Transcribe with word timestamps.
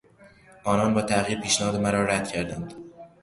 آنان 0.63 0.93
با 0.93 1.01
تحقیر 1.01 1.41
پیشنهاد 1.41 1.75
مرا 1.75 2.05
رد 2.05 2.27
کردند. 2.31 2.73